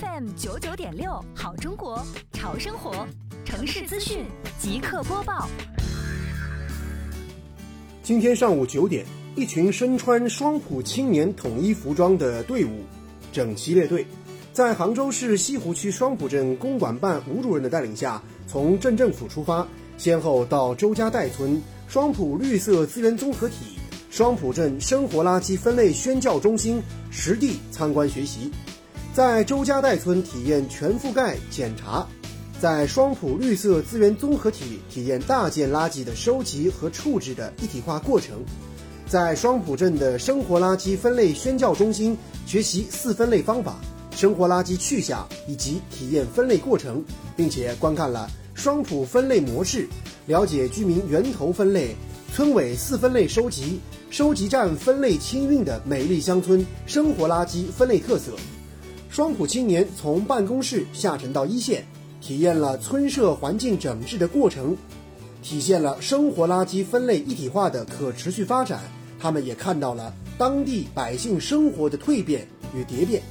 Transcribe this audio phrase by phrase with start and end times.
[0.00, 3.06] FM 九九点六，好中国，潮生活，
[3.46, 4.26] 城市资讯
[4.58, 5.48] 即刻播报。
[8.02, 9.06] 今天上午九点，
[9.36, 12.84] 一群身穿双普青年统一服装的队伍
[13.32, 14.06] 整齐列队，
[14.52, 19.66] 在杭州市西湖区双浦镇公管办吴主任的带领下，从镇政府出发，
[19.96, 23.78] 先后到周家岱村、双浦绿色资源综合体、
[24.10, 28.50] 双浦镇生活垃圾分类宣教中心实地参观学习。
[29.16, 32.06] 在周家岱村体验全覆盖检查，
[32.60, 38.44] 在双浦绿色资源综合体体验大件垃圾的收集和处置的一体化过程，
[39.08, 42.14] 在双浦镇的生活垃圾分类宣教中心
[42.44, 43.76] 学习四分类方法、
[44.10, 47.02] 生活垃圾去向以及体验分类过程，
[47.34, 49.88] 并且观看了双浦分类模式，
[50.26, 51.96] 了解居民源头分类、
[52.34, 58.32] 村委四分类收集、收集站分类清运的美丽乡村生活垃圾分类特色。
[59.08, 61.84] 双普青年从办公室下沉到一线，
[62.20, 64.76] 体验了村社环境整治的过程，
[65.42, 68.80] 体现了生活垃圾分类一体化的可持续发展。
[69.18, 73.22] 他们也看到了当地百姓生活的蜕变与蝶变。